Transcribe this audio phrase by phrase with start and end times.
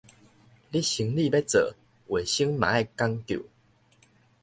[0.03, 0.11] 你生理欲
[1.43, 1.75] 做，
[2.09, 3.45] 衛生嘛愛講究